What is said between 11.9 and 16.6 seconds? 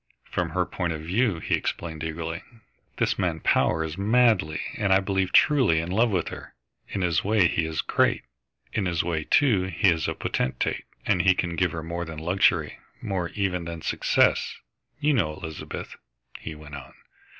than luxury, more, even, than success. You know Elizabeth," he